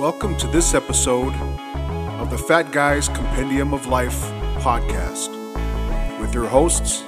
[0.00, 4.18] Welcome to this episode of the Fat Guys Compendium of Life
[4.62, 5.28] podcast
[6.18, 7.04] with your hosts,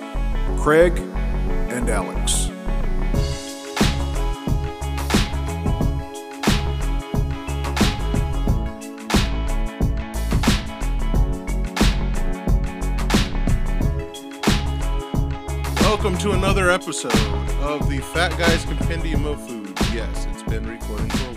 [0.59, 2.51] Craig and Alex.
[15.81, 17.15] Welcome to another episode
[17.63, 19.79] of the Fat Guys Compendium of Food.
[19.95, 21.32] Yes, it's been recording for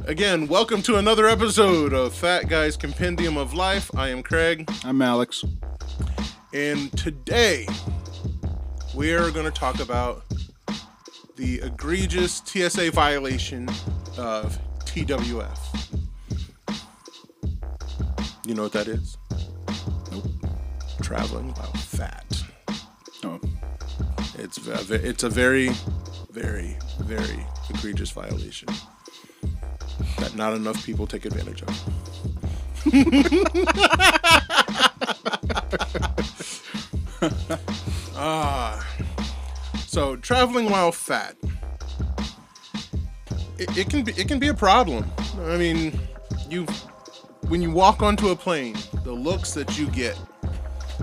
[0.07, 3.91] Again, welcome to another episode of Fat Guys Compendium of Life.
[3.97, 5.43] I am Craig, I'm Alex.
[6.53, 7.67] and today
[8.95, 10.25] we are going to talk about
[11.37, 13.71] the egregious TSA violation
[14.19, 15.59] of TWF.
[18.47, 19.17] You know what that is?
[20.13, 20.27] Nope.
[21.01, 22.43] Traveling while fat.
[23.25, 23.41] Oh,
[24.39, 25.71] It's it's a very,
[26.35, 28.69] very, very egregious violation
[30.19, 31.71] that not enough people take advantage of.
[38.17, 38.85] ah,
[39.87, 41.37] so traveling while fat,
[43.57, 45.09] it, it can be it can be a problem.
[45.43, 45.97] I mean,
[46.51, 46.67] you
[47.47, 48.75] when you walk onto a plane,
[49.05, 50.19] the looks that you get,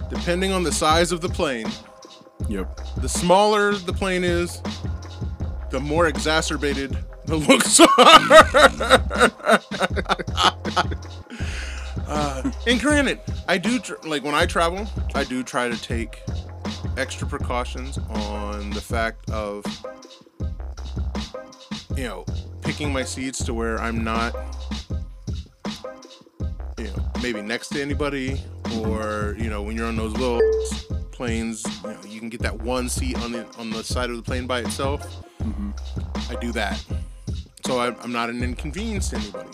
[0.09, 1.67] depending on the size of the plane,
[2.49, 2.77] yep.
[2.97, 4.61] the smaller the plane is,
[5.71, 7.87] the more exacerbated the looks are.
[12.07, 16.21] uh, and granted, I do tr- like when I travel, I do try to take
[16.97, 19.63] extra precautions on the fact of
[21.95, 22.25] you know
[22.61, 24.35] picking my seats to where I'm not
[26.77, 28.41] you know maybe next to anybody
[28.77, 30.41] or you know when you're on those little
[31.21, 34.15] planes you know you can get that one seat on the on the side of
[34.15, 35.23] the plane by itself.
[36.31, 36.83] I do that.
[37.63, 39.49] So I, i'm not an inconvenience to anybody.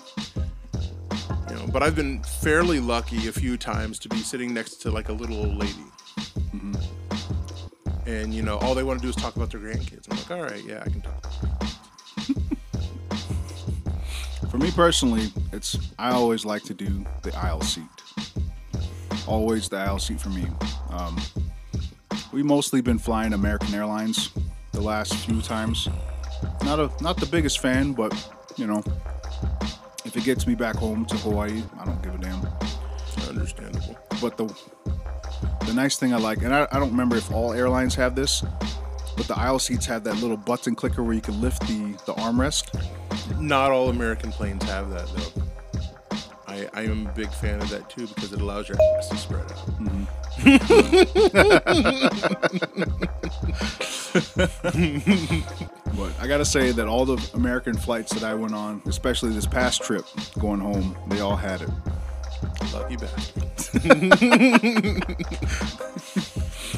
[1.49, 4.91] You know but i've been fairly lucky a few times to be sitting next to
[4.91, 5.87] like a little old lady.
[8.05, 10.09] And you know all they want to do is talk about their grandkids.
[10.09, 11.25] I'm like all right yeah i can talk.
[14.49, 17.83] For me personally, it's I always like to do the aisle seat.
[19.27, 20.47] Always the aisle seat for me.
[20.89, 21.17] Um,
[22.37, 24.29] we mostly been flying American Airlines
[24.71, 25.89] the last few times.
[26.63, 28.13] Not a not the biggest fan, but
[28.57, 28.83] you know,
[30.05, 32.47] if it gets me back home to Hawaii, I don't give a damn.
[33.27, 34.45] understandable But the
[35.65, 38.45] the nice thing I like, and I, I don't remember if all airlines have this,
[39.15, 42.13] but the aisle seats have that little button clicker where you can lift the the
[42.21, 42.69] armrest.
[43.39, 45.43] Not all American planes have that though.
[46.47, 49.17] I, I am a big fan of that too because it allows your ass to
[49.17, 49.67] spread out.
[49.79, 50.26] Mm-hmm.
[55.95, 59.47] But I gotta say that all the American flights that I went on, especially this
[59.47, 60.05] past trip
[60.39, 61.69] going home, they all had it.
[62.73, 63.43] Lucky bastard.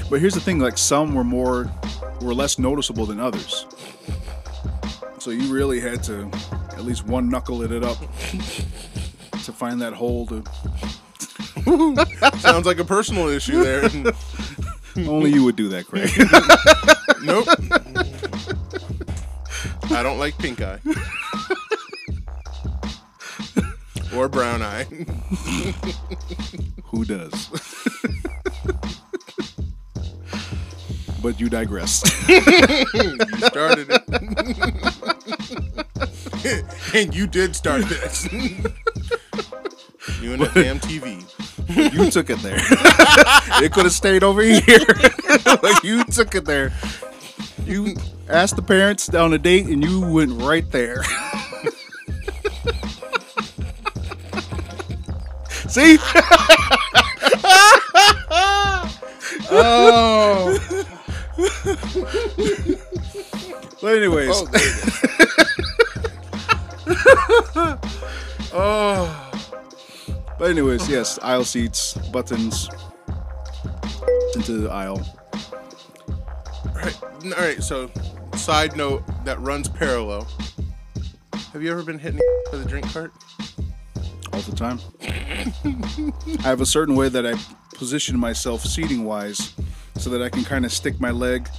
[0.09, 1.69] But here's the thing: like some were more,
[2.21, 3.65] were less noticeable than others.
[5.19, 6.29] So you really had to
[6.71, 10.25] at least one knuckle it up to find that hole.
[10.27, 10.43] To
[12.39, 13.83] Sounds like a personal issue there.
[15.09, 16.09] only you would do that, Craig.
[17.23, 17.47] nope.
[19.91, 20.79] I don't like pink eye.
[24.15, 24.85] or brown eye.
[26.85, 27.49] Who does?
[31.21, 32.03] but you digress.
[32.27, 34.03] You started it.
[36.95, 38.31] and you did start this.
[40.21, 41.18] you and the damn TV.
[41.99, 42.57] You took it there.
[43.63, 44.61] it could have stayed over here.
[45.43, 46.71] but you took it there.
[47.65, 47.95] You
[48.27, 51.03] asked the parents on a date and you went right there.
[55.69, 55.97] See?
[59.51, 60.57] oh.
[63.81, 64.47] but anyways, Oh,
[68.51, 69.18] Oh.
[70.39, 72.69] But anyways, yes, aisle seats, buttons
[74.35, 75.05] into the aisle.
[76.65, 77.61] All right, all right.
[77.61, 77.91] So,
[78.35, 80.27] side note that runs parallel.
[81.53, 82.21] Have you ever been hitting
[82.51, 83.11] with a drink cart?
[84.39, 84.79] all the time.
[86.39, 87.35] I have a certain way that I
[87.75, 89.53] position myself seating wise
[89.97, 91.49] so that I can kind of stick my leg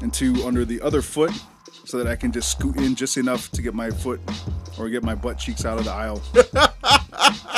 [0.00, 1.32] into under the other foot
[1.84, 4.20] so that I can just scoot in just enough to get my foot
[4.78, 6.22] or get my butt cheeks out of the aisle.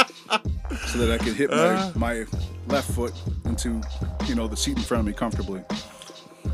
[0.97, 1.93] so that I can hit my, uh.
[1.95, 2.25] my
[2.69, 3.13] left foot
[3.45, 3.81] into,
[4.27, 5.63] you know, the seat in front of me comfortably.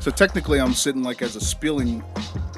[0.01, 2.03] So technically, I'm sitting like as a spilling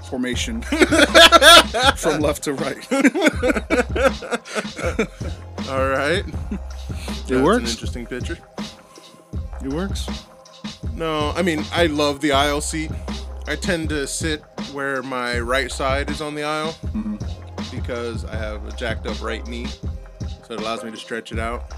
[0.09, 0.63] formation
[1.97, 2.93] from left to right.
[5.69, 6.25] All right.
[6.25, 7.71] It That's An works.
[7.71, 8.39] interesting picture.
[9.63, 10.09] It works.
[10.95, 12.91] No, I mean I love the aisle seat.
[13.47, 14.43] I tend to sit
[14.73, 17.17] where my right side is on the aisle mm-hmm.
[17.77, 19.67] because I have a jacked up right knee,
[20.47, 21.73] so it allows me to stretch it out.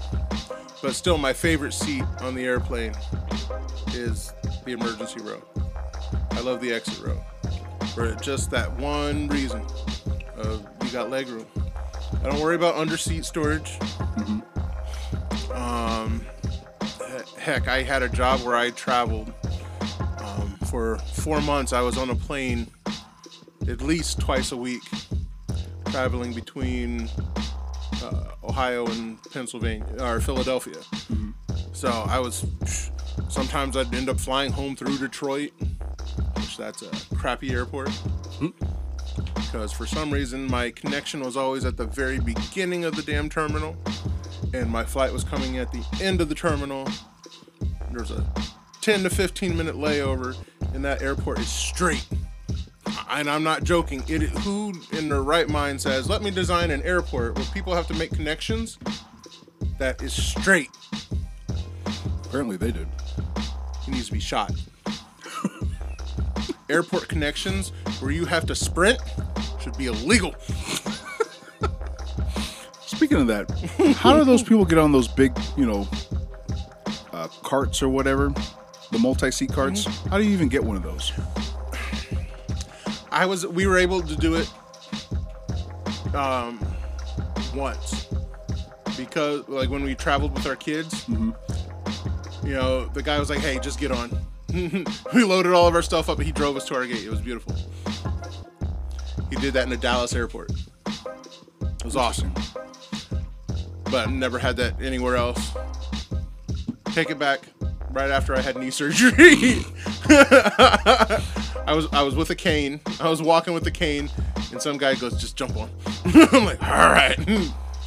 [0.81, 2.93] But still, my favorite seat on the airplane
[3.93, 4.33] is
[4.65, 5.41] the emergency row.
[6.31, 7.19] I love the exit row
[7.95, 9.65] for just that one reason
[10.35, 11.47] of you got leg room.
[12.23, 13.79] I don't worry about under seat storage.
[15.53, 16.21] Um,
[17.37, 19.33] heck, I had a job where I traveled
[20.19, 21.73] um, for four months.
[21.73, 22.67] I was on a plane
[23.67, 24.83] at least twice a week,
[25.85, 27.09] traveling between
[28.03, 30.77] uh, Ohio and Pennsylvania or Philadelphia.
[31.73, 32.45] So I was
[33.29, 35.51] sometimes I'd end up flying home through Detroit,
[36.35, 37.89] which that's a crappy airport.
[39.35, 43.29] Because for some reason my connection was always at the very beginning of the damn
[43.29, 43.75] terminal,
[44.53, 46.87] and my flight was coming at the end of the terminal.
[47.91, 48.25] There's a
[48.81, 50.35] 10 to 15 minute layover,
[50.73, 52.07] and that airport is straight.
[53.09, 54.03] And I'm not joking.
[54.07, 57.87] It who in their right mind says, "Let me design an airport where people have
[57.87, 58.77] to make connections."
[59.77, 60.69] That is straight.
[62.25, 62.87] Apparently, they did.
[63.85, 64.51] He needs to be shot.
[66.69, 68.99] Airport connections where you have to sprint
[69.61, 70.35] should be illegal.
[72.85, 73.49] Speaking of that,
[73.97, 75.87] how do those people get on those big, you know,
[77.13, 78.33] uh, carts or whatever,
[78.91, 79.85] the multi-seat carts?
[80.09, 81.13] How do you even get one of those?
[83.17, 84.47] I was we were able to do it
[86.13, 86.63] um
[87.55, 88.05] once.
[88.95, 91.33] Because like when we traveled with our kids you
[92.43, 94.15] know the guy was like hey just get on.
[95.13, 97.03] We loaded all of our stuff up and he drove us to our gate.
[97.03, 97.55] It was beautiful.
[99.31, 100.51] He did that in the dallas airport.
[100.85, 102.31] It was awesome.
[103.85, 105.53] But I never had that anywhere else.
[106.93, 107.41] Take it back
[107.91, 109.63] right after i had knee surgery
[111.67, 112.79] I was I was with a cane.
[113.01, 114.09] I was walking with a cane,
[114.51, 115.69] and some guy goes, "Just jump on."
[116.05, 117.19] I'm like, "All right."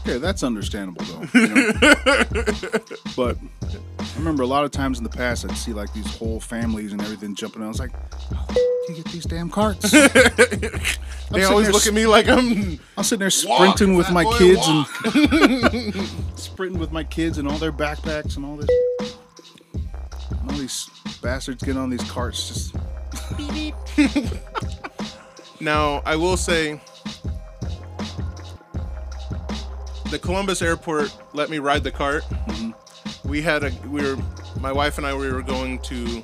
[0.02, 1.40] Okay, that's understandable though.
[1.40, 1.72] you know?
[3.16, 3.38] but
[3.98, 6.92] I remember a lot of times in the past, I'd see like these whole families
[6.92, 7.62] and everything jumping.
[7.62, 7.66] on.
[7.66, 8.56] I was like, "How the f-
[8.86, 9.92] do you get these damn carts?"
[11.30, 12.80] They always look at me like I'm.
[12.98, 16.04] I'm sitting there sprinting with my kids and
[16.36, 18.68] sprinting with my kids and all their backpacks and all this.
[20.30, 20.90] And all these
[21.22, 22.74] bastards get on these carts just.
[25.60, 26.80] Now I will say,
[30.10, 32.24] the Columbus airport let me ride the cart.
[32.24, 33.28] Mm-hmm.
[33.28, 34.16] We had a we were
[34.58, 36.22] my wife and I we were going to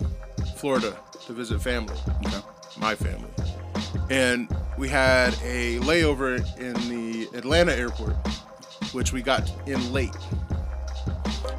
[0.57, 1.95] Florida to visit family.
[2.27, 2.41] Okay.
[2.79, 3.29] my family.
[4.09, 4.49] And
[4.79, 8.17] we had a layover in the Atlanta airport,
[8.93, 10.17] which we got in late.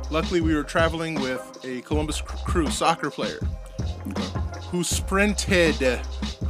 [0.09, 3.39] Luckily, we were traveling with a Columbus Crew soccer player.
[4.71, 6.01] Who sprinted.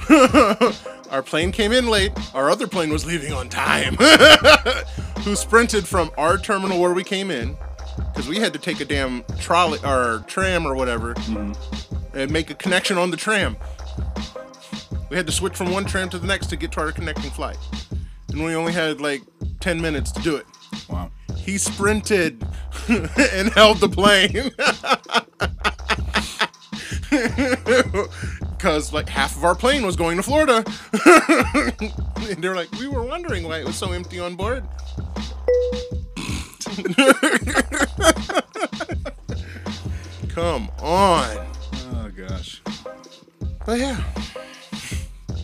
[1.12, 2.12] our plane came in late.
[2.34, 3.96] Our other plane was leaving on time.
[5.22, 7.58] who sprinted from our terminal where we came in,
[7.98, 12.18] because we had to take a damn trolley or tram or whatever, mm-hmm.
[12.18, 13.58] and make a connection on the tram.
[15.10, 17.32] We had to switch from one tram to the next to get to our connecting
[17.32, 17.58] flight.
[18.30, 19.22] And we only had like
[19.62, 20.46] 10 minutes to do it.
[20.90, 21.12] Wow.
[21.36, 22.46] He sprinted
[22.90, 24.52] and held the plane.
[28.58, 30.66] Because like half of our plane was going to Florida.
[31.06, 34.68] and they were like, we were wondering why it was so empty on board.
[40.30, 41.48] Come on.
[41.94, 42.64] Oh gosh.
[43.64, 44.04] But yeah.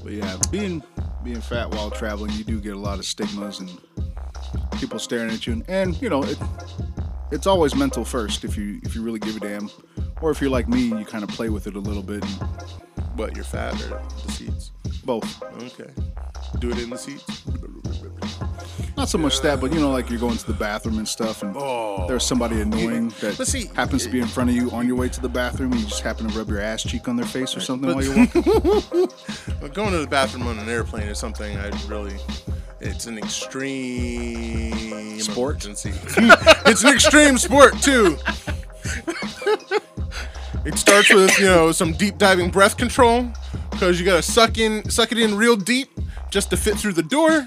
[0.04, 0.82] But yeah, being
[1.24, 3.80] being fat while traveling, you do get a lot of stigmas and
[4.80, 6.38] people staring at you, and, and you know it.
[7.32, 9.70] It's always mental first if you if you really give a damn,
[10.24, 12.24] or if you're like me, you kind of play with it a little bit.
[12.24, 12.34] And
[13.18, 14.72] What, you're fat or the seats?
[15.06, 15.90] both, Okay.
[16.60, 17.26] Do it in the seats.
[18.96, 21.44] not so much that, but you know, like you're going to the bathroom and stuff,
[21.44, 22.06] and Oh.
[22.08, 24.96] there's somebody annoying that But see, happens to be in front of you on your
[24.96, 27.26] way to the bathroom, and you just happen to rub your ass cheek on their
[27.26, 28.40] face or something while you're walking.
[29.74, 32.16] Going to the bathroom on an airplane is something I really.
[32.80, 35.66] It's an extreme Sport?
[35.66, 35.86] it's
[36.84, 38.18] an extreme sport too.
[40.66, 43.28] it starts with you know some deep diving breath control
[43.72, 45.90] because you gotta suck in, suck it in real deep
[46.30, 47.46] just to fit through the door.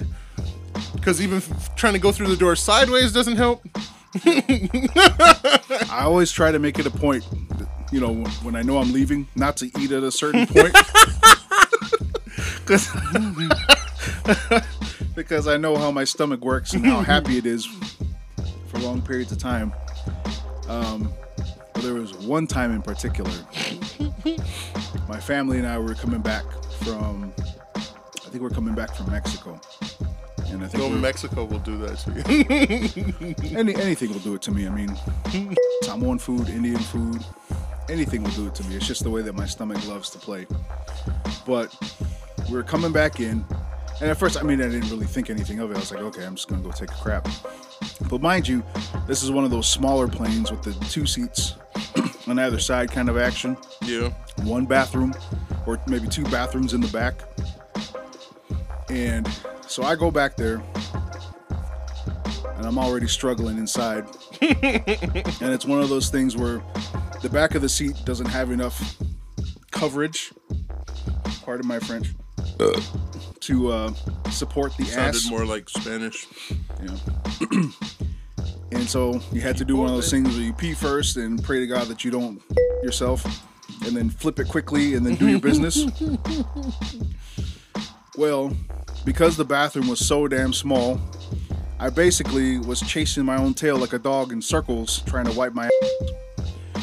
[0.95, 3.65] Because even f- trying to go through the door sideways doesn't help.
[4.25, 7.25] I always try to make it a point.
[7.93, 10.75] you know, when, when I know I'm leaving, not to eat at a certain point.
[12.67, 12.89] 'Cause-
[15.15, 17.65] because I know how my stomach works and how happy it is
[18.67, 19.73] for long periods of time.
[20.69, 21.13] Um,
[21.77, 23.31] but there was one time in particular,
[25.09, 26.45] my family and I were coming back
[26.83, 27.33] from,
[27.77, 29.61] I think we're coming back from Mexico.
[30.49, 32.13] And I think No, we're- Mexico will do that to
[33.51, 33.57] you.
[33.59, 34.67] any anything will do it to me.
[34.67, 34.97] I mean,
[35.83, 37.23] Samoan food, Indian food,
[37.91, 38.77] anything will do it to me.
[38.77, 40.47] It's just the way that my stomach loves to play.
[41.47, 41.75] But
[42.49, 43.45] we were coming back in,
[44.01, 45.77] and at first, I mean, I didn't really think anything of it.
[45.77, 47.29] I was like, okay, I'm just gonna go take a crap.
[48.11, 48.63] But mind you,
[49.07, 51.55] this is one of those smaller planes with the two seats
[52.27, 53.57] on either side kind of action.
[53.83, 54.11] yeah.
[54.43, 55.15] One bathroom,
[55.67, 57.23] or maybe two bathrooms in the back.
[58.91, 59.27] And
[59.67, 60.63] so I go back there,
[62.57, 64.05] and I'm already struggling inside.
[64.43, 66.63] and it's one of those things where
[67.23, 68.97] the back of the seat doesn't have enough
[69.71, 70.33] coverage,
[71.43, 72.09] pardon my French,
[73.41, 73.93] to uh,
[74.31, 75.31] support the Sounded ass.
[75.31, 76.27] more like Spanish.
[76.83, 76.95] Yeah.
[78.73, 81.43] and so you had to do one of those things where you pee first and
[81.43, 82.41] pray to God that you don't
[82.83, 83.25] yourself,
[83.85, 85.87] and then flip it quickly and then do your business.
[88.17, 88.53] well,
[89.05, 91.01] because the bathroom was so damn small,
[91.79, 95.53] I basically was chasing my own tail like a dog in circles trying to wipe
[95.53, 96.83] my ass.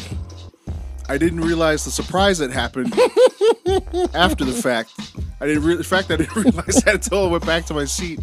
[1.09, 2.93] I didn't realize the surprise that happened
[4.13, 4.93] after the fact.
[5.41, 7.85] I didn't re- the fact I didn't realize that until I went back to my
[7.85, 8.19] seat,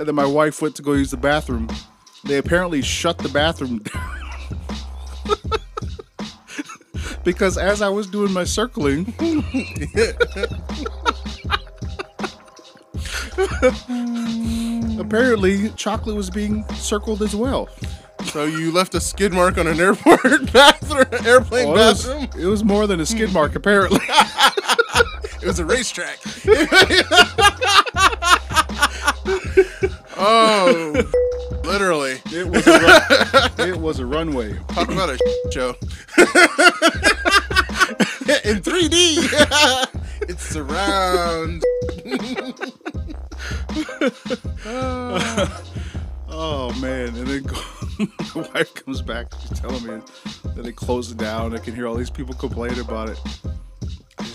[0.00, 1.68] and then my wife went to go use the bathroom.
[2.24, 4.06] They apparently shut the bathroom down
[7.22, 9.12] because as I was doing my circling,
[14.98, 17.68] apparently chocolate was being circled as well.
[18.24, 22.42] So you left a skid mark on an airport bathroom, airplane Oh, it, was, bathroom.
[22.42, 24.00] it was more than a skid mark, apparently.
[25.42, 26.18] It was a racetrack.
[30.20, 31.02] Oh,
[31.64, 32.20] literally.
[32.26, 34.56] It was a, run- it was a runway.
[34.68, 35.18] Talk about a
[35.50, 35.70] show.
[38.44, 39.28] In 3D.
[40.28, 41.64] it's surround.
[46.32, 47.08] Oh man!
[47.08, 49.26] And then the wife comes back.
[49.40, 50.00] She's telling me
[50.54, 51.54] that they closed it down.
[51.54, 53.18] I can hear all these people complaining about it.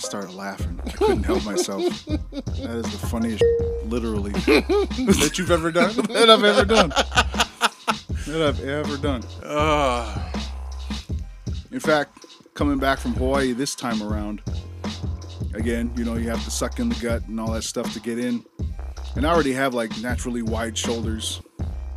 [0.05, 0.79] Started laughing.
[0.85, 1.83] I couldn't help myself.
[2.05, 3.43] That is the funniest,
[3.85, 5.95] literally, that you've ever done.
[5.95, 6.89] that I've ever done.
[8.27, 9.23] That I've ever done.
[9.43, 10.31] Uh,
[11.71, 14.41] In fact, coming back from Hawaii this time around,
[15.55, 17.99] again, you know, you have to suck in the gut and all that stuff to
[17.99, 18.45] get in.
[19.15, 21.41] And I already have like naturally wide shoulders.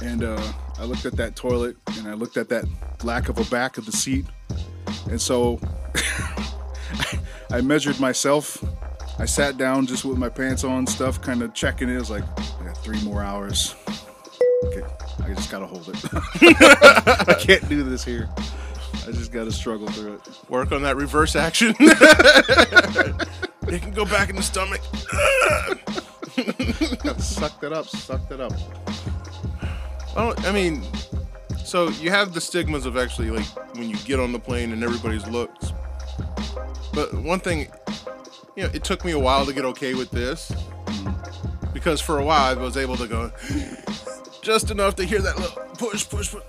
[0.01, 2.65] And uh, I looked at that toilet and I looked at that
[3.05, 4.25] lack of a back of the seat.
[5.11, 5.61] And so
[7.51, 8.63] I measured myself.
[9.19, 11.97] I sat down just with my pants on, stuff, kind of checking it.
[11.97, 12.25] I was like,
[12.61, 13.75] I got three more hours.
[14.67, 14.85] Okay,
[15.25, 16.05] I just gotta hold it.
[17.29, 18.29] I can't do this here.
[19.07, 20.21] I just gotta struggle through it.
[20.49, 21.75] work on that reverse action.
[21.81, 24.81] it can go back in the stomach.
[27.03, 28.53] Gotta suck that up, suck that up.
[30.15, 30.83] Well, I mean,
[31.65, 34.85] so you have the stigmas of actually like when you get on the plane and
[34.85, 35.73] everybody's looks.
[36.93, 37.69] But one thing,
[38.57, 40.53] you know, it took me a while to get okay with this
[41.73, 43.31] because for a while I was able to go
[44.43, 46.43] just enough to hear that little push, push, push.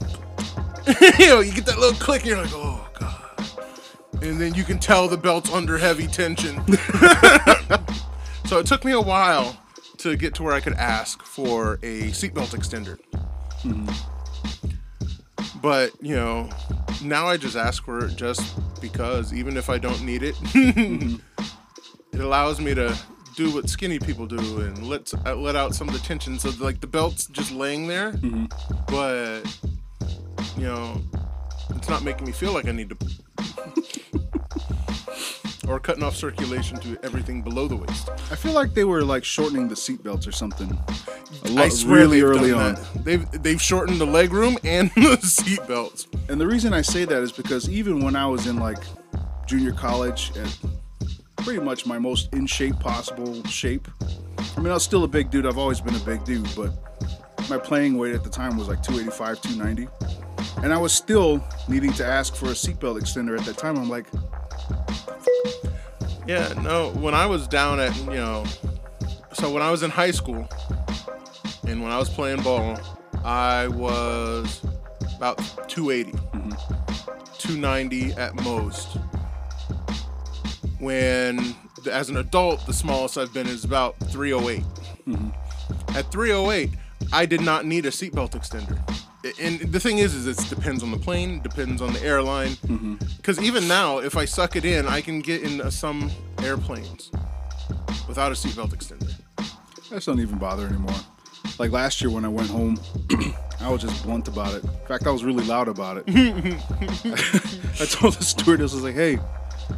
[1.20, 4.24] you know, you get that little click and you're like, oh god.
[4.24, 6.56] And then you can tell the belt's under heavy tension.
[8.46, 9.56] so it took me a while
[10.00, 12.98] to get to where I could ask for a seatbelt extender.
[13.62, 13.88] Hmm.
[15.62, 16.50] But, you know,
[17.02, 18.42] now I just ask for it just
[18.82, 22.98] because, even if I don't need it, it allows me to
[23.36, 26.38] do what skinny people do and let uh, let out some of the tension.
[26.40, 28.14] So like the belt's just laying there,
[28.88, 29.44] but
[30.58, 31.02] you know,
[31.76, 32.98] it's not making me feel like I need to.
[35.70, 38.10] Or cutting off circulation to everything below the waist.
[38.32, 40.72] I feel like they were like shortening the seatbelts or something.
[41.46, 42.76] A lot, I swear really early on.
[42.76, 43.06] that.
[43.06, 46.08] They've they've shortened the leg room and the seat belts.
[46.28, 48.80] And the reason I say that is because even when I was in like
[49.46, 50.58] junior college at
[51.38, 53.88] pretty much my most in shape possible shape,
[54.58, 55.46] I mean, I was still a big dude.
[55.46, 56.74] I've always been a big dude, but
[57.50, 59.88] my playing weight at the time was like 285, 290.
[60.64, 63.78] And I was still needing to ask for a seatbelt extender at that time.
[63.78, 64.08] I'm like,
[66.28, 66.92] Yeah, no.
[66.92, 68.46] When I was down at you know,
[69.34, 70.48] so when I was in high school,
[71.68, 72.80] and when I was playing ball,
[73.24, 74.62] I was
[75.18, 76.18] about 280,
[77.38, 78.98] 290 at most.
[80.80, 81.56] when,
[81.92, 84.64] as an adult, the smallest I've been is about 308.
[85.08, 85.98] Mm-hmm.
[85.98, 86.72] At 308,
[87.12, 88.80] I did not need a seatbelt extender.
[89.40, 92.52] And the thing is, is it depends on the plane, depends on the airline.
[92.52, 92.96] Mm-hmm.
[93.18, 96.10] Because even now, if I suck it in, I can get in some
[96.42, 97.12] airplanes
[98.08, 99.14] without a seatbelt extender.
[99.90, 100.96] That don't even bother anymore.
[101.58, 102.80] Like last year when I went home,
[103.60, 104.64] I was just blunt about it.
[104.64, 106.04] In fact, I was really loud about it.
[106.08, 109.20] I told the stewardess, I was like, hey,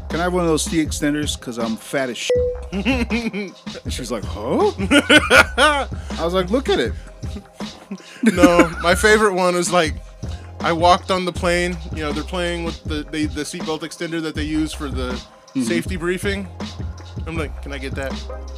[0.10, 1.40] can I have one of those seat extenders?
[1.40, 2.36] Because I'm fat as shit.
[2.72, 3.54] and
[3.90, 4.72] she's like, huh?
[4.80, 6.94] I was like, look at it.
[8.24, 9.96] no, my favorite one is like
[10.60, 11.78] I walked on the plane.
[11.94, 15.22] You know, they're playing with the they, the seatbelt extender that they use for the
[15.56, 16.48] safety briefing.
[17.28, 18.14] I'm like, can I get that?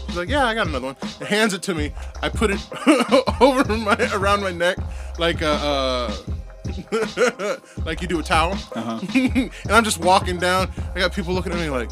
[0.07, 0.95] She's like, yeah, I got another one.
[1.19, 1.93] And hands it to me.
[2.21, 2.61] I put it
[3.41, 4.77] over my around my neck
[5.17, 5.51] like a.
[5.51, 6.15] Uh,
[7.85, 10.71] like you do a towel, and I'm just walking down.
[10.95, 11.89] I got people looking at me like,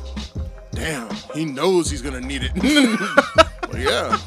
[0.71, 2.53] "Damn, he knows he's gonna need it."
[3.69, 4.17] well, yeah,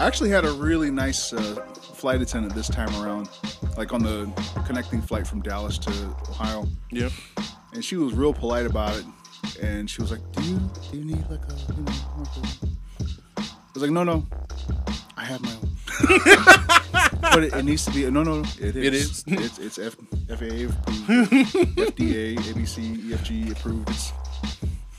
[0.00, 1.64] I actually had a really nice uh,
[1.94, 3.28] flight attendant this time around,
[3.76, 4.30] like on the
[4.66, 5.90] connecting flight from Dallas to
[6.30, 6.66] Ohio.
[6.90, 7.08] yeah.
[7.74, 9.04] and she was real polite about it.
[9.62, 10.58] And she was like, "Do you
[10.90, 13.42] do you need like a you know?" Like a...
[13.42, 14.26] I was like, "No, no,
[15.16, 15.67] I have my own."
[16.00, 18.78] But it, it needs to be no, no, it is.
[18.86, 19.24] It is.
[19.28, 19.94] It's it's F,
[20.28, 21.32] FAA approved,
[21.76, 23.90] FDA, ABC, EFG approved.
[23.90, 24.12] It's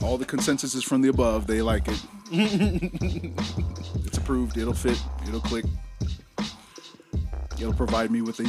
[0.02, 1.48] all the consensus is from the above.
[1.48, 2.02] They like it.
[2.32, 4.58] it's approved.
[4.58, 5.02] It'll fit.
[5.28, 5.66] It'll click.
[7.60, 8.48] It'll provide me with a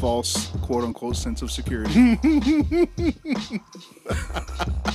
[0.00, 2.18] false quote unquote sense of security.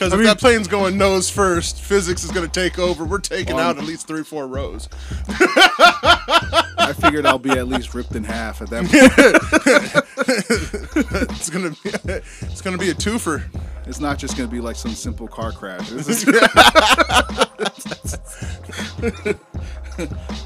[0.00, 3.04] Because if that plane's going nose first, physics is going to take over.
[3.04, 4.88] We're taking Um, out at least three, four rows.
[5.28, 9.12] I figured I'll be at least ripped in half at that point.
[11.32, 11.76] It's gonna be,
[12.42, 13.42] it's gonna be a twofer.
[13.86, 15.90] It's not just gonna be like some simple car crash.
[15.90, 16.26] Is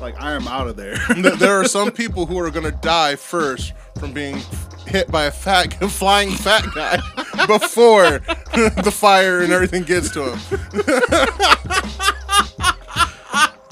[0.01, 0.97] like I am out of there.
[1.37, 4.41] There are some people who are gonna die first from being
[4.87, 6.99] hit by a fat, flying fat guy
[7.47, 8.19] before
[8.83, 10.39] the fire and everything gets to him.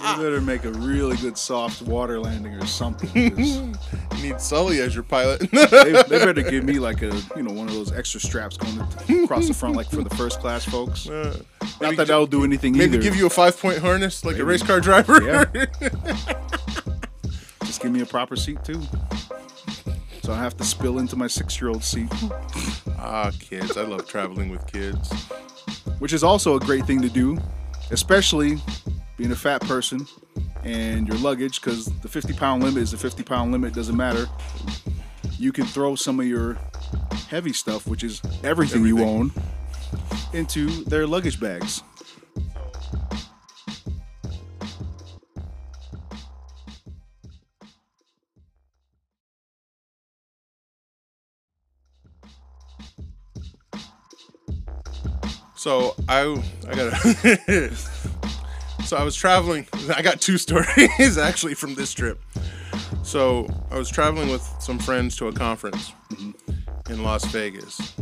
[0.04, 3.30] You better make a really good soft water landing or something.
[3.30, 3.38] 'cause
[4.18, 5.48] You need Sully as your pilot.
[5.50, 8.80] They, they better give me like a you know one of those extra straps going
[9.24, 11.08] across the front, like for the first class folks.
[11.08, 11.38] Uh,
[11.80, 13.02] Not that that'll do anything maybe either.
[13.02, 15.22] give you a five point harness like a race car driver.
[15.22, 15.44] Yeah.
[17.64, 18.82] Just give me a proper seat too,
[20.22, 22.08] so I have to spill into my six-year-old seat.
[22.98, 23.76] ah, kids.
[23.76, 25.12] I love traveling with kids.
[25.98, 27.36] which is also a great thing to do,
[27.90, 28.58] especially
[29.16, 30.06] being a fat person
[30.64, 34.26] and your luggage, because the 50 pound limit is a 50 pound limit, doesn't matter.
[35.38, 36.56] You can throw some of your
[37.28, 39.32] heavy stuff, which is everything, you own,
[40.32, 41.82] into their luggage bags.
[55.62, 56.22] So I
[56.66, 56.92] I got
[58.84, 59.68] so I was traveling.
[59.94, 62.20] I got two stories actually from this trip.
[63.04, 65.92] So I was traveling with some friends to a conference
[66.90, 67.94] in Las Vegas,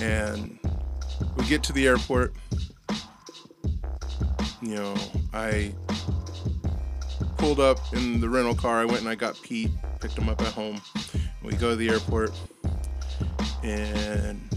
[0.00, 0.56] and
[1.36, 2.32] we get to the airport.
[4.62, 4.94] You know,
[5.34, 5.74] I
[7.38, 8.82] pulled up in the rental car.
[8.82, 10.80] I went and I got Pete, picked him up at home.
[11.42, 12.30] We go to the airport,
[13.64, 14.48] and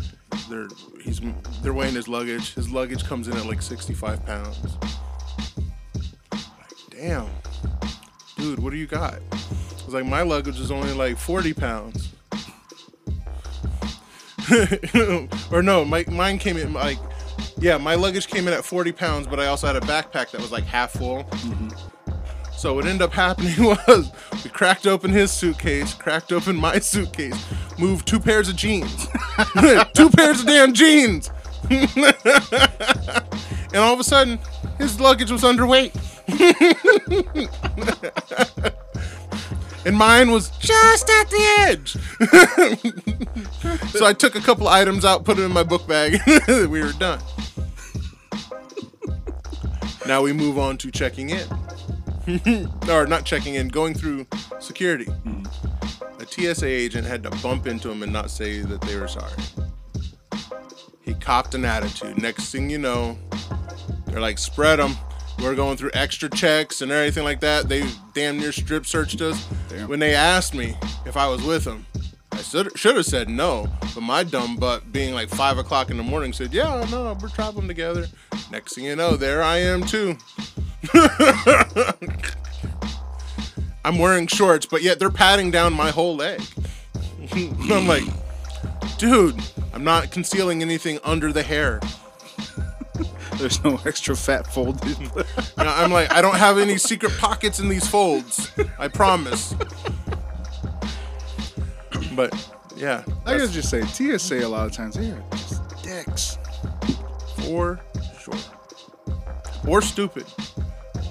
[0.52, 0.68] they're
[1.02, 1.22] he's
[1.62, 2.54] they're weighing his luggage.
[2.54, 4.60] His luggage comes in at like 65 pounds.
[6.32, 6.42] Like,
[6.90, 7.30] damn,
[8.38, 9.16] dude, what do you got?
[9.32, 12.10] I was like, my luggage is only like 40 pounds.
[15.52, 16.98] or no, my, mine came in like,
[17.58, 20.42] yeah, my luggage came in at 40 pounds, but I also had a backpack that
[20.42, 21.24] was like half full.
[21.24, 21.70] Mm-hmm.
[22.58, 24.12] So what ended up happening was
[24.44, 27.44] we cracked open his suitcase, cracked open my suitcase,
[27.82, 29.08] moved two pairs of jeans,
[29.94, 31.32] two pairs of damn jeans,
[31.70, 32.15] and
[33.76, 34.39] all of a sudden
[34.78, 35.91] his luggage was underweight,
[39.86, 41.98] and mine was just at the edge.
[43.89, 46.84] so I took a couple items out, put them in my book bag, and we
[46.84, 47.20] were done.
[50.06, 51.48] Now we move on to checking in
[52.89, 54.26] or not checking in, going through
[54.60, 55.08] security.
[55.61, 55.61] A
[56.32, 59.34] TSA agent had to bump into him and not say that they were sorry.
[61.02, 62.22] He copped an attitude.
[62.22, 63.17] Next thing you know,
[64.08, 64.96] they're like, spread them.
[65.39, 67.67] We're going through extra checks and everything like that.
[67.67, 69.48] They damn near strip searched us.
[69.70, 69.89] Damn.
[69.89, 71.86] When they asked me if I was with them,
[72.32, 76.04] I should have said no, but my dumb butt, being like five o'clock in the
[76.04, 78.08] morning, said, "Yeah, no, we're traveling together."
[78.52, 80.17] Next thing you know, there I am too.
[83.84, 86.41] I'm wearing shorts, but yet they're patting down my whole leg.
[87.34, 88.04] I'm like,
[88.98, 89.39] dude,
[89.74, 91.80] I'm not concealing anything under the hair.
[93.38, 94.98] There's no extra fat folded.
[95.58, 98.52] I'm like, I don't have any secret pockets in these folds.
[98.78, 99.56] I promise.
[102.15, 102.36] But
[102.76, 106.38] yeah, I gotta just say, TSA a lot of times they are just dicks.
[107.38, 107.80] for
[108.20, 108.34] sure.
[109.67, 110.26] Or stupid.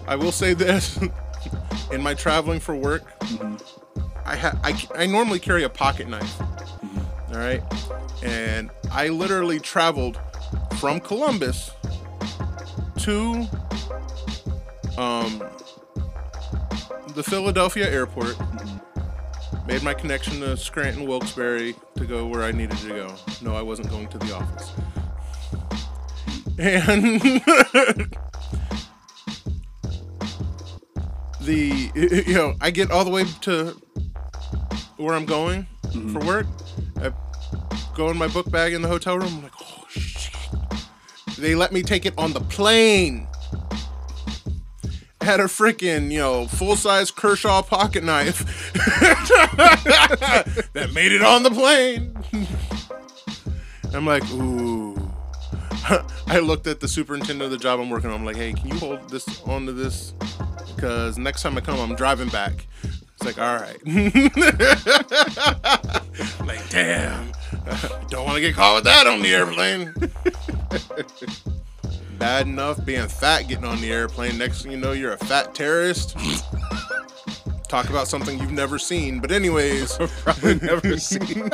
[0.06, 0.98] I will say this:
[1.92, 3.02] in my traveling for work,
[4.24, 6.40] I, ha- I I normally carry a pocket knife.
[6.40, 7.62] All right,
[8.22, 10.20] and I literally traveled
[10.78, 11.70] from Columbus
[12.98, 13.46] to
[14.98, 15.42] um,
[17.14, 18.36] the Philadelphia airport.
[19.66, 23.14] Made my connection to Scranton Wilkes-Barre to go where I needed to go.
[23.40, 24.72] No, I wasn't going to the office.
[26.58, 28.16] And
[31.42, 31.90] the
[32.26, 33.76] you know, I get all the way to
[34.96, 36.12] where I'm going mm-hmm.
[36.12, 36.46] for work.
[36.96, 37.12] I
[37.94, 39.28] go in my book bag in the hotel room.
[39.28, 40.30] I'm like, oh shit.
[41.38, 43.26] They let me take it on the plane.
[45.22, 48.72] Had a freaking, you know, full size Kershaw pocket knife
[50.72, 52.16] that made it on the plane.
[53.94, 54.96] I'm like, ooh.
[56.26, 58.16] I looked at the superintendent of the job I'm working on.
[58.16, 60.14] I'm like, hey, can you hold this onto this?
[60.74, 62.66] Because next time I come, I'm driving back.
[62.82, 63.78] It's like, all right.
[66.46, 67.32] like, damn.
[68.08, 69.92] Don't want to get caught with that on the airplane.
[72.18, 74.38] Bad enough being fat getting on the airplane.
[74.38, 76.16] Next thing you know, you're a fat terrorist.
[77.68, 79.20] Talk about something you've never seen.
[79.20, 79.96] But, anyways.
[80.22, 81.50] Probably never seen.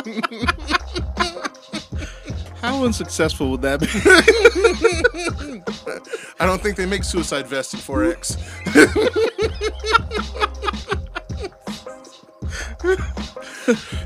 [2.60, 3.86] How unsuccessful would that be?
[6.40, 8.36] I don't think they make suicide vests in 4X.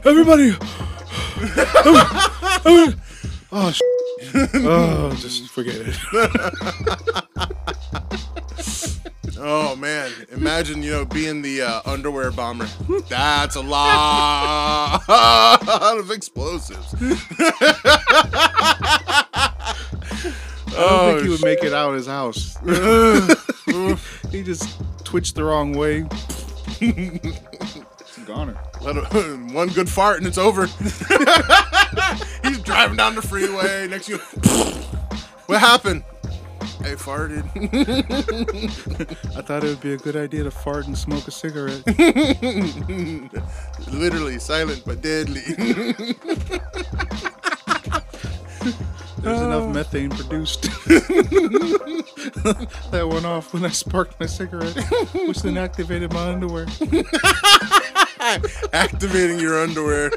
[0.05, 0.55] Everybody.
[3.53, 3.81] oh, sh-
[4.55, 5.97] oh, just forget it.
[10.21, 12.69] Oh imagine you know being the uh, underwear bomber.
[13.09, 15.03] That's a lot
[15.99, 16.95] of explosives.
[20.73, 22.57] I don't think he would make it out of his house.
[24.31, 26.07] he just twitched the wrong way.
[28.27, 28.57] Goner.
[28.83, 30.67] Let a- one good fart and it's over.
[32.43, 33.89] He's driving down the freeway.
[33.89, 34.19] Next to you,
[35.47, 36.05] what happened?
[36.61, 37.45] I farted.
[39.37, 41.83] I thought it would be a good idea to fart and smoke a cigarette.
[43.93, 45.41] Literally silent but deadly.
[49.21, 49.69] There's enough oh.
[49.69, 50.63] methane produced.
[52.91, 54.77] that went off when I sparked my cigarette,
[55.27, 56.67] which then activated my underwear.
[58.73, 60.11] Activating your underwear.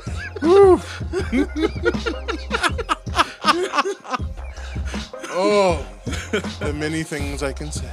[5.34, 5.86] Oh,
[6.60, 7.90] the many things I can say.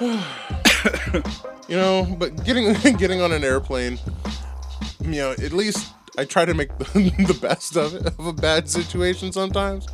[1.68, 3.98] you know, but getting getting on an airplane,
[5.00, 6.84] you know, at least I try to make the,
[7.26, 9.86] the best of it of a bad situation sometimes.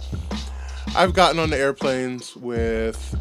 [0.94, 3.14] I've gotten on the airplanes with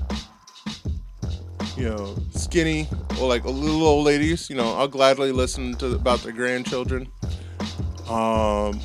[1.80, 2.90] you know, skinny
[3.22, 7.10] or like little old ladies, you know, I'll gladly listen to about their grandchildren.
[8.10, 8.82] Um,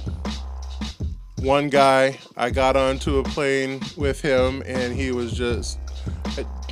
[1.44, 5.78] one guy, I got onto a plane with him, and he was just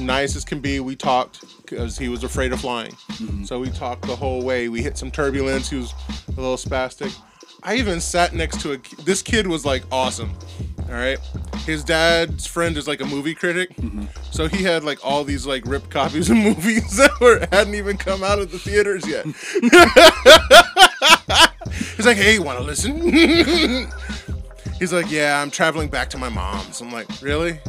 [0.01, 0.81] nice as can be.
[0.81, 3.45] We talked because he was afraid of flying, mm-hmm.
[3.45, 4.69] so we talked the whole way.
[4.69, 5.71] We hit some turbulence.
[5.71, 5.95] He was
[6.29, 7.15] a little spastic.
[7.63, 8.79] I even sat next to a.
[9.05, 10.33] This kid was like awesome.
[10.89, 11.19] All right,
[11.65, 14.05] his dad's friend is like a movie critic, mm-hmm.
[14.31, 17.97] so he had like all these like ripped copies of movies that were hadn't even
[17.97, 19.25] come out of the theaters yet.
[21.97, 23.89] He's like, "Hey, want to listen?"
[24.83, 27.61] He's like, "Yeah, I'm traveling back to my mom's." I'm like, "Really?"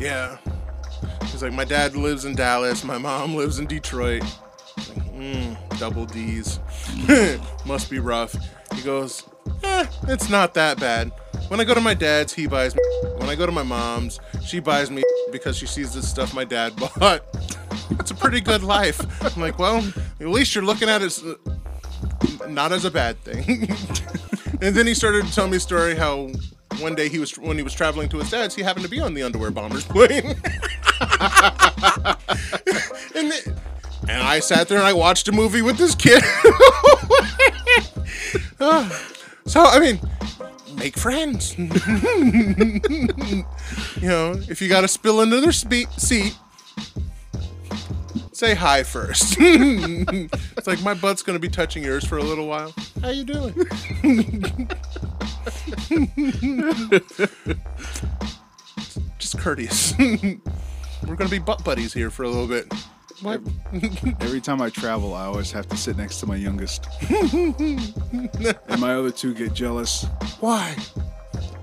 [0.00, 0.36] Yeah.
[1.26, 2.82] He's like, "My dad lives in Dallas.
[2.82, 4.22] My mom lives in Detroit."
[4.76, 6.58] Like, mm, double D's.
[7.64, 8.34] Must be rough.
[8.74, 9.22] He goes,
[9.62, 11.12] eh, it's not that bad.
[11.46, 12.82] When I go to my dad's, he buys me.
[13.18, 16.44] When I go to my mom's, she buys me because she sees the stuff my
[16.44, 17.22] dad bought.
[17.90, 18.98] It's a pretty good life.
[19.22, 19.86] I'm like, well,
[20.18, 21.22] at least you're looking at it s-
[22.48, 23.68] not as a bad thing.
[24.62, 26.30] And then he started to tell me a story how
[26.78, 29.00] one day he was when he was traveling to his dad's, he happened to be
[29.00, 30.24] on the underwear bombers plane.
[33.14, 33.54] and, the-
[34.08, 36.22] and I sat there and I watched a movie with this kid.
[38.62, 38.86] Ah,
[39.46, 39.98] so I mean,
[40.76, 41.56] make friends.
[41.58, 41.66] you
[44.02, 46.36] know, if you got to spill another spe- seat,
[48.40, 49.36] say hi first.
[49.38, 52.72] it's like my butt's gonna be touching yours for a little while.
[53.02, 53.52] How you doing?
[59.18, 59.92] Just courteous.
[59.98, 62.72] We're gonna be butt buddies here for a little bit.
[63.20, 63.42] What?
[64.22, 66.88] Every time I travel, I always have to sit next to my youngest.
[67.10, 70.06] and my other two get jealous.
[70.40, 70.74] Why?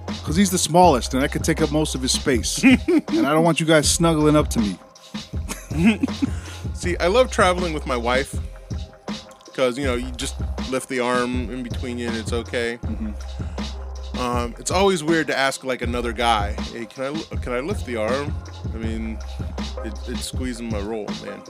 [0.05, 2.61] Because he's the smallest and I could take up most of his space.
[2.61, 4.77] and I don't want you guys snuggling up to me.
[6.73, 8.35] See, I love traveling with my wife
[9.45, 10.35] because you know you just
[10.69, 12.79] lift the arm in between you and it's okay.
[14.19, 17.85] Um, it's always weird to ask like another guy, "Hey, can I can I lift
[17.85, 18.33] the arm?"
[18.73, 19.19] I mean,
[19.83, 21.43] it, it's squeezing my roll, man.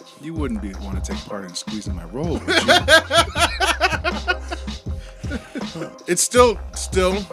[0.22, 2.46] You wouldn't be want to take part in squeezing my roll, would you?
[6.06, 7.24] it's still still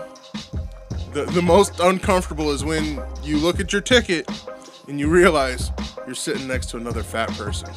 [1.18, 4.30] the the most uncomfortable is when you look at your ticket
[4.88, 5.72] and you realize
[6.06, 7.70] you're sitting next to another fat person.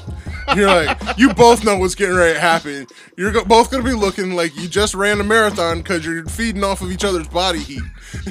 [0.55, 2.87] You're like, you both know what's getting ready to happen.
[3.17, 6.63] You're go- both gonna be looking like you just ran a marathon because you're feeding
[6.63, 7.83] off of each other's body heat.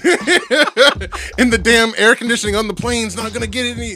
[1.37, 3.95] and the damn air conditioning on the plane's not gonna get any.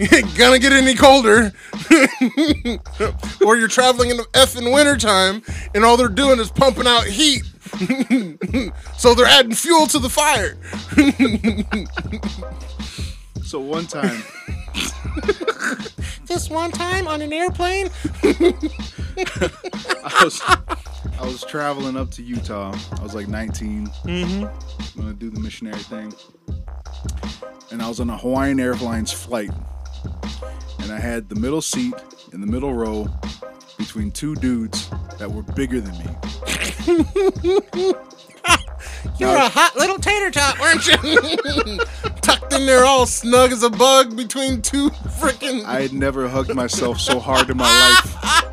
[0.36, 1.52] gonna get any colder
[3.46, 5.42] or you're traveling in the effing wintertime
[5.74, 7.42] and all they're doing is pumping out heat
[8.96, 10.56] so they're adding fuel to the fire
[13.42, 14.22] so one time,
[16.26, 17.88] this one time on an airplane
[20.04, 20.42] I was
[21.22, 22.76] I was traveling up to Utah.
[22.98, 23.86] I was like 19.
[23.86, 25.00] Mm-hmm.
[25.00, 26.12] Gonna do the missionary thing.
[27.70, 29.50] And I was on a Hawaiian Airlines flight.
[30.80, 31.94] And I had the middle seat
[32.32, 33.08] in the middle row
[33.78, 36.06] between two dudes that were bigger than me.
[39.18, 41.78] you're a hot little tater tot weren't you
[42.20, 46.54] tucked in there all snug as a bug between two freaking I had never hugged
[46.54, 48.48] myself so hard in my life.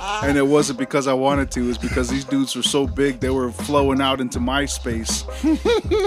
[0.00, 3.20] And it wasn't because I wanted to, it was because these dudes were so big
[3.20, 5.24] they were flowing out into my space,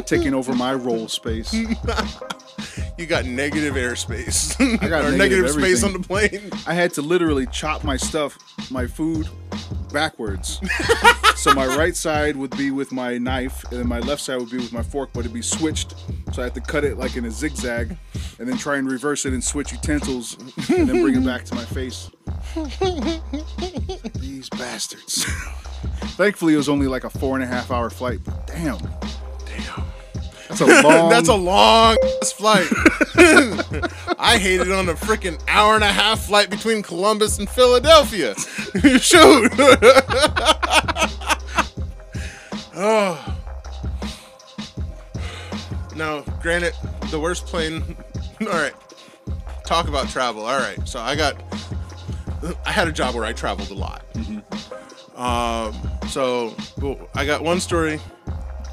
[0.05, 1.53] taking over my role space.
[3.01, 6.93] You got negative airspace I got or negative negative space on the plane I had
[6.93, 8.37] to literally chop my stuff,
[8.69, 9.27] my food,
[9.91, 10.59] backwards.
[11.35, 14.49] so my right side would be with my knife, and then my left side would
[14.49, 15.95] be with my fork, but it'd be switched.
[16.33, 17.97] So I had to cut it like in a zigzag,
[18.39, 20.37] and then try and reverse it and switch utensils,
[20.69, 22.09] and then bring it back to my face.
[24.19, 25.25] These bastards.
[26.15, 28.77] Thankfully, it was only like a four and a half hour flight, but damn.
[29.45, 29.83] damn
[30.51, 31.09] That's a long.
[31.09, 31.97] That's a long
[32.35, 32.67] flight.
[34.19, 38.35] I hated on a freaking hour and a half flight between Columbus and Philadelphia.
[38.99, 39.51] Shoot.
[42.75, 43.37] oh.
[45.95, 46.73] Now, granted,
[47.11, 47.95] the worst plane.
[48.41, 48.73] All right.
[49.65, 50.45] Talk about travel.
[50.45, 50.85] All right.
[50.87, 51.41] So I got.
[52.65, 54.03] I had a job where I traveled a lot.
[55.15, 55.75] Um,
[56.09, 56.55] so
[57.13, 57.99] I got one story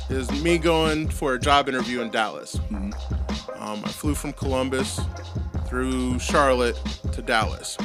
[0.08, 2.58] is me going for a job interview in Dallas.
[2.70, 5.00] Um, I flew from Columbus
[5.66, 6.76] through Charlotte
[7.12, 7.76] to Dallas,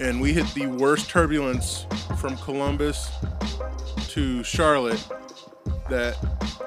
[0.00, 1.86] and we hit the worst turbulence
[2.18, 3.10] from Columbus
[4.08, 5.04] to Charlotte
[5.88, 6.16] that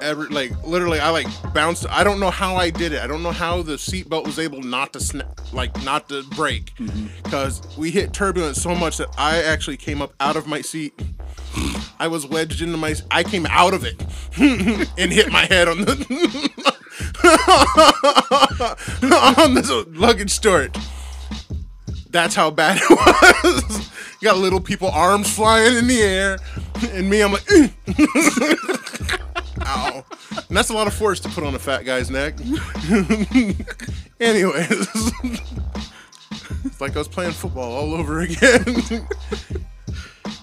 [0.04, 1.86] ever like literally I like bounced.
[1.88, 3.00] I don't know how I did it.
[3.00, 6.74] I don't know how the seatbelt was able not to snap, like not to break,
[6.76, 7.06] mm-hmm.
[7.22, 10.94] because we hit turbulence so much that I actually came up out of my seat.
[11.98, 12.94] I was wedged into my.
[13.10, 14.00] I came out of it
[14.98, 16.74] and hit my head on the
[19.38, 20.76] on this luggage storage.
[22.10, 22.90] That's how bad it
[23.44, 23.90] was.
[24.20, 26.38] you got little people arms flying in the air,
[26.90, 27.44] and me, I'm like,
[29.66, 30.04] ow.
[30.48, 32.34] And that's a lot of force to put on a fat guy's neck.
[34.20, 34.88] Anyways,
[36.64, 38.64] it's like I was playing football all over again.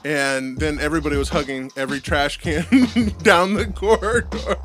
[0.03, 2.63] and then everybody was hugging every trash can
[3.23, 4.57] down the corridor.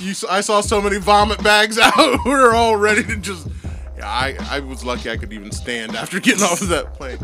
[0.00, 2.18] you, I saw so many vomit bags out.
[2.24, 3.48] we were all ready to just.
[3.96, 7.18] Yeah, I, I was lucky I could even stand after getting off of that plane.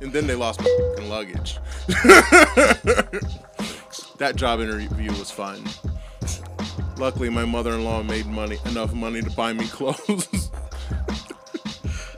[0.00, 1.58] And then they lost my luggage.
[4.18, 5.62] That job interview was fun.
[6.96, 10.50] Luckily, my mother-in-law made money enough money to buy me clothes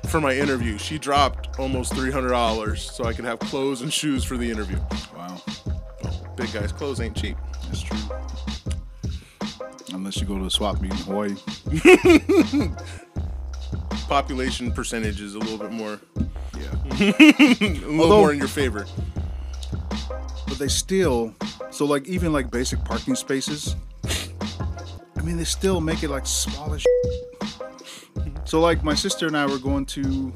[0.09, 0.79] for my interview.
[0.79, 4.51] She dropped almost three hundred dollars so I could have clothes and shoes for the
[4.51, 4.79] interview.
[5.15, 5.41] Wow,
[6.05, 7.37] oh, Big guys' clothes ain't cheap.
[7.67, 7.99] that's true.
[9.93, 11.35] Unless you go to a swap meet in Hawaii.
[14.09, 16.01] population percentage is a little bit more,
[16.57, 16.73] Yeah.
[17.01, 18.87] a little Although- more in your favor.
[20.49, 21.35] but they still
[21.81, 23.75] so like even like basic parking spaces
[25.17, 26.85] i mean they still make it like small as
[28.45, 30.31] so like my sister and i were going to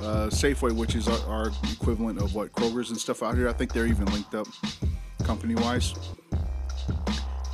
[0.00, 3.46] uh, safeway which is our, our equivalent of what kroger's and stuff out here.
[3.46, 4.46] I think they're even linked up
[5.22, 5.92] company wise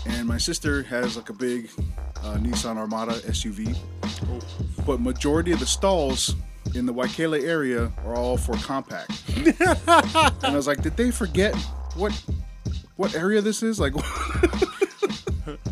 [0.07, 1.69] and my sister has like a big
[2.23, 3.77] uh, nissan armada suv
[4.87, 6.37] but majority of the stalls
[6.77, 11.57] in the waikele area are all for compact and i was like did they forget
[11.97, 12.13] what
[12.97, 13.95] what area this is like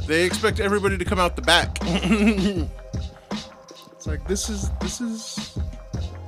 [0.07, 1.79] They expect everybody to come out the back.
[3.93, 5.59] it's like this is this is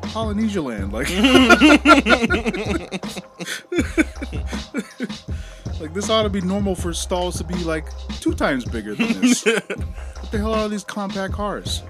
[0.03, 1.09] polynesia land like
[5.81, 7.87] like this ought to be normal for stalls to be like
[8.21, 11.83] two times bigger than this what the hell are these compact cars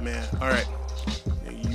[0.00, 0.66] Man, all right.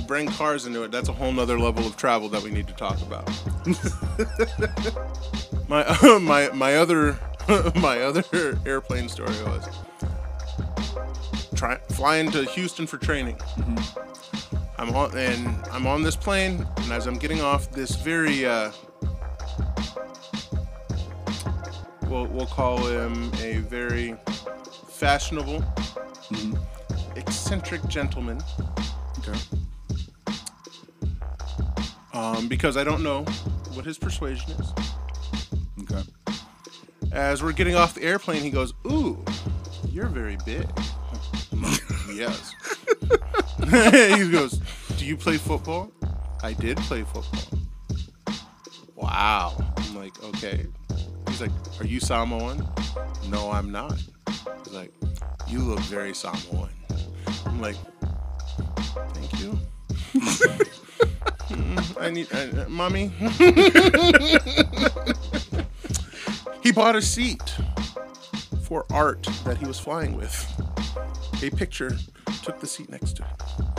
[0.06, 0.92] Bring cars into it.
[0.92, 3.28] That's a whole nother level of travel that we need to talk about.
[5.68, 7.18] my my my other
[7.76, 8.24] my other
[8.64, 9.68] airplane story was
[11.56, 13.36] try, flying to Houston for training.
[14.78, 18.70] I'm on and I'm on this plane, and as I'm getting off, this very uh,
[22.02, 24.16] we'll we'll call him a very
[24.88, 25.64] fashionable,
[27.16, 28.40] eccentric gentleman.
[29.18, 29.65] okay
[32.16, 33.22] um, because I don't know
[33.74, 34.72] what his persuasion is.
[35.82, 36.02] okay
[37.12, 39.22] As we're getting off the airplane, he goes, "Ooh,
[39.90, 40.66] you're very big."
[42.14, 42.54] Yes.
[44.18, 44.58] he goes,
[44.96, 45.90] "Do you play football?"
[46.42, 47.58] I did play football.
[48.94, 49.54] Wow.
[49.76, 50.66] I'm like, okay.
[51.28, 52.66] He's like, "Are you Samoan?"
[53.28, 53.98] No, I'm not.
[54.64, 54.92] He's like,
[55.46, 56.70] "You look very Samoan."
[57.44, 57.76] I'm like,
[59.12, 59.58] "Thank you."
[62.06, 63.08] I need, I, uh, mommy.
[66.62, 67.42] he bought a seat
[68.62, 70.32] for art that he was flying with.
[71.42, 71.96] A picture
[72.44, 73.28] took the seat next to it.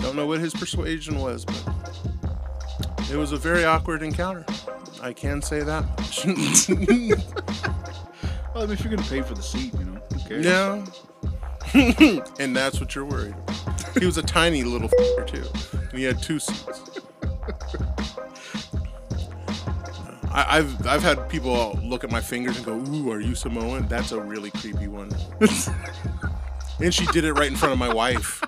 [0.01, 1.63] Don't know what his persuasion was, but
[3.09, 4.45] it was a very awkward encounter.
[5.01, 5.85] I can say that
[8.53, 10.45] well, I mean, if you're gonna pay for the seat you know who cares?
[10.45, 10.85] yeah.
[12.39, 13.97] and that's what you're worried about.
[13.97, 14.89] He was a tiny little
[15.25, 15.45] too.
[15.73, 16.96] And he had two seats.
[20.37, 23.87] I, I've I've had people look at my fingers and go, "Ooh, are you Samoan?"
[23.87, 25.09] That's a really creepy one.
[26.79, 28.43] and she did it right in front of my wife.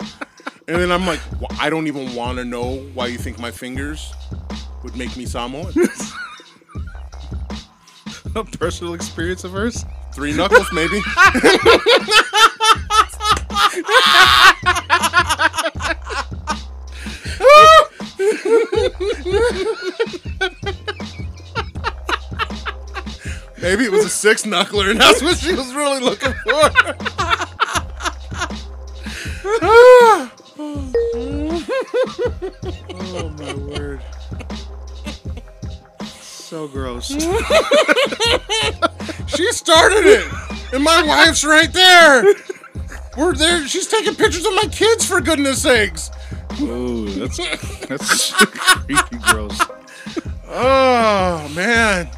[0.67, 3.49] And then I'm like, "Wh- I don't even want to know why you think my
[3.49, 4.13] fingers
[4.83, 5.73] would make me Samoan.
[8.35, 11.01] a personal experience of hers Three knuckles, maybe.
[23.69, 26.71] Maybe it was a six knuckler, and that's what she was really looking for.
[32.95, 34.01] oh my word
[36.01, 37.09] so gross
[39.27, 40.27] She started it,
[40.73, 42.23] and my wife's right there.
[43.15, 43.67] We're there.
[43.67, 46.09] She's taking pictures of my kids, for goodness sakes.
[46.59, 47.37] oh that's
[47.85, 49.59] that's creepy gross
[50.47, 52.09] Oh man.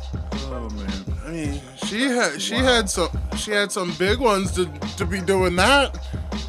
[1.92, 4.66] She had she had some she had some big ones to
[4.98, 5.98] to be doing that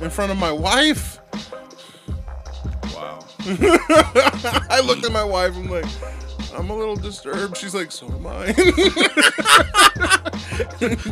[0.00, 1.18] in front of my wife.
[2.94, 3.18] wow
[4.70, 5.57] I looked at my wife.
[5.57, 5.85] I'm like,
[6.57, 7.57] I'm a little disturbed.
[7.57, 8.46] She's like, so am I.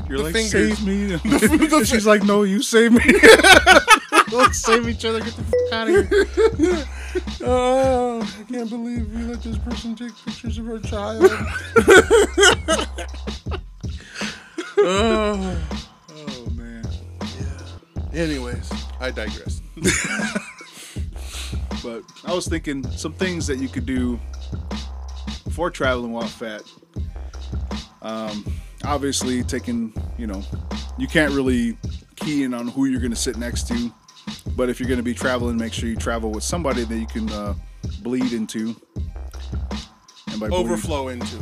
[0.08, 0.50] You're The like, fingers.
[0.78, 1.14] save me.
[1.76, 3.00] And she's like, no, you save me.
[4.32, 5.18] Let's save each other.
[5.20, 6.86] Get the f- out of here.
[7.44, 11.30] oh, I can't believe we let this person take pictures of our child.
[14.82, 15.68] Oh.
[16.12, 16.84] Oh, man.
[18.12, 18.70] Anyways,
[19.00, 19.62] I digress.
[21.82, 24.20] But I was thinking some things that you could do
[25.44, 26.62] before traveling while fat.
[28.02, 28.44] Um,
[28.84, 30.42] obviously, taking, you know,
[30.98, 31.76] you can't really
[32.16, 33.92] key in on who you're going to sit next to.
[34.56, 37.06] But if you're going to be traveling, make sure you travel with somebody that you
[37.06, 37.54] can uh,
[38.02, 38.76] bleed into.
[40.28, 41.38] And by Overflow into.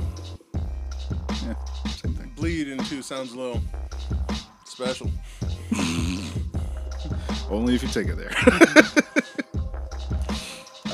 [2.39, 2.67] Yeah, same thing.
[2.67, 3.63] Bleed into sounds a little
[4.65, 5.11] special.
[7.51, 8.33] Only if you take it there.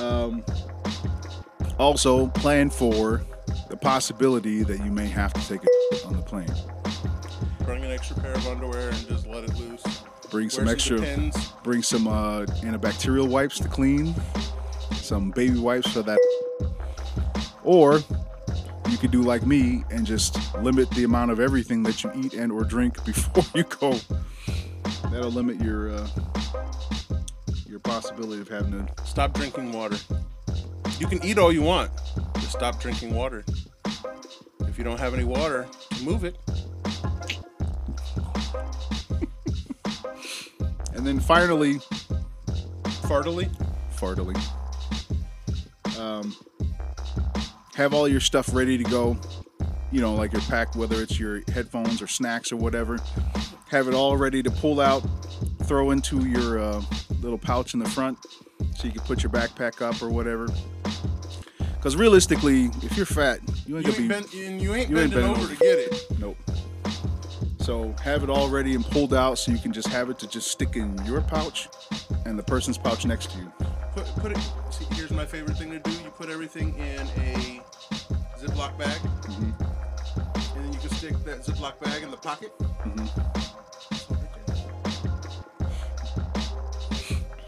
[0.04, 0.44] um,
[1.78, 3.22] also, plan for
[3.68, 6.48] the possibility that you may have to take a on the plane.
[7.64, 9.82] Bring an extra pair of underwear and just let it loose.
[10.30, 10.98] Bring some extra.
[10.98, 11.48] Depends.
[11.62, 14.14] Bring some uh, antibacterial wipes to clean.
[14.92, 16.20] some baby wipes for that.
[17.64, 18.00] Or
[18.88, 22.34] you could do like me and just limit the amount of everything that you eat
[22.34, 23.98] and or drink before you go.
[25.10, 26.06] That'll limit your uh,
[27.66, 29.04] your possibility of having to.
[29.04, 29.96] Stop drinking water.
[30.98, 31.90] You can eat all you want.
[32.36, 33.44] Just stop drinking water.
[34.60, 35.66] If you don't have any water,
[36.02, 36.36] move it.
[40.96, 41.80] And then finally,
[43.02, 43.50] Fartily.
[43.94, 44.38] fartily,
[45.98, 46.34] um,
[47.76, 49.16] have all your stuff ready to go.
[49.90, 52.98] You know, like your pack, whether it's your headphones or snacks or whatever.
[53.68, 55.00] Have it all ready to pull out,
[55.64, 56.82] throw into your uh,
[57.20, 58.18] little pouch in the front,
[58.76, 60.48] so you can put your backpack up or whatever.
[61.76, 64.08] Because realistically, if you're fat, you ain't You gonna be.
[64.08, 65.54] bend, you ain't you bending bending over over.
[65.54, 66.06] to get it.
[66.18, 66.36] Nope.
[67.60, 70.26] So have it all ready and pulled out so you can just have it to
[70.28, 71.68] just stick in your pouch
[72.26, 73.52] and the person's pouch next to you.
[73.94, 74.38] Put, put it.
[74.70, 75.90] See, here's my favorite thing to do.
[76.02, 77.60] You put everything in a
[78.38, 80.56] Ziploc bag, Mm-hmm.
[80.56, 82.52] and then you can stick that Ziploc bag in the pocket.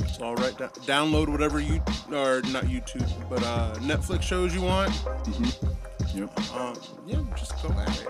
[0.01, 0.55] It's all right.
[0.86, 1.80] Download whatever you
[2.11, 4.92] or not YouTube, but uh, Netflix shows you want.
[6.14, 6.38] Yep.
[6.55, 6.74] Um,
[7.07, 8.09] yeah, just go at it.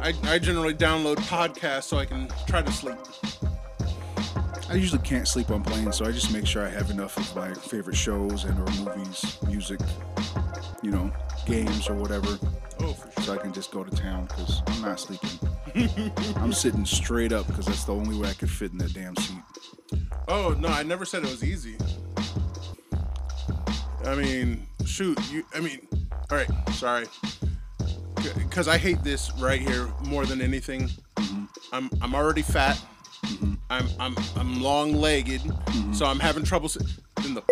[0.00, 2.96] I, mean, I, I generally download podcasts so I can try to sleep.
[4.68, 7.36] I usually can't sleep on planes, so I just make sure I have enough of
[7.36, 9.80] my favorite shows and or movies, music,
[10.82, 11.12] you know,
[11.46, 12.38] games or whatever,
[12.80, 13.22] Oh, for sure.
[13.22, 15.30] so I can just go to town because I'm not sleeping.
[16.36, 19.14] I'm sitting straight up because that's the only way I could fit in that damn
[19.16, 19.38] seat.
[20.26, 21.76] Oh no, I never said it was easy.
[24.04, 25.44] I mean, shoot, you.
[25.54, 25.86] I mean,
[26.30, 27.06] all right, sorry,
[28.36, 30.88] because I hate this right here more than anything.
[31.16, 31.44] Mm-hmm.
[31.72, 32.80] I'm I'm already fat.
[33.24, 33.54] Mm-hmm.
[33.68, 35.92] I'm I'm I'm long legged, mm-hmm.
[35.92, 36.68] so I'm having trouble.
[36.68, 36.86] Sit-
[37.22, 37.42] then the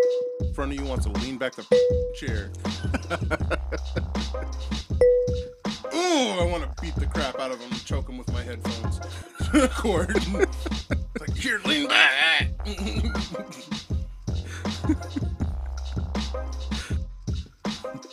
[0.40, 1.64] in front of you wants to lean back the
[2.16, 2.50] chair.
[5.92, 8.42] Ooh, I want to beat the crap out of him, and choke him with my
[8.42, 9.00] headphones
[9.74, 10.14] cord.
[11.20, 12.50] like here, lean back.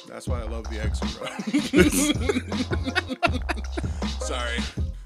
[0.07, 0.79] That's why I love the
[1.19, 1.27] row.
[4.19, 4.59] Sorry,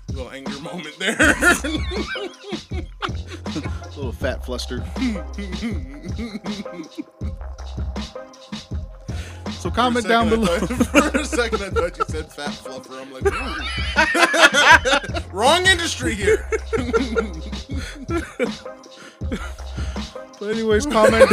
[0.09, 1.17] little anger moment there.
[4.05, 4.83] Little fat fluster.
[9.51, 10.59] so comment down below.
[10.59, 13.01] thought- for a second, I thought you said fat fluffer.
[13.01, 13.23] I'm like,
[15.33, 16.47] wrong industry here.
[20.39, 21.29] But anyways, comment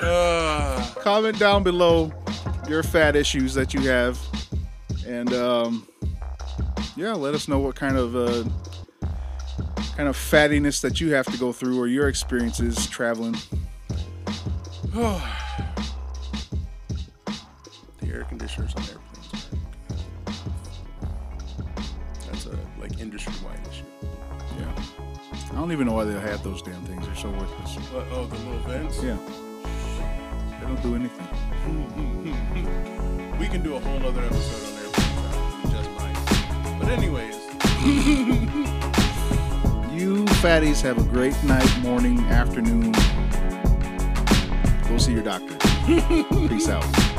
[0.00, 2.12] Uh, comment down below
[2.68, 4.18] your fat issues that you have,
[5.06, 5.86] and um,
[6.96, 8.44] yeah, let us know what kind of uh,
[9.96, 13.32] kind of fattiness that you have to go through or your experiences traveling.
[14.92, 15.22] the
[18.04, 19.48] air conditioners on airplanes.
[22.26, 23.84] That's a like industry-wide issue.
[24.58, 24.74] Yeah,
[25.52, 27.06] I don't even know why they have those damn things.
[27.06, 27.76] They're so worthless.
[27.90, 29.02] What, oh, the little vents.
[29.02, 29.16] Yeah,
[30.60, 31.26] they don't do anything.
[33.38, 35.70] We can do a whole other episode on airplane travel.
[35.70, 36.78] Just might.
[36.80, 37.36] But anyways,
[40.46, 42.92] fatties have a great night, morning, afternoon.
[44.88, 45.56] Go see your doctor.
[46.48, 47.15] Peace out.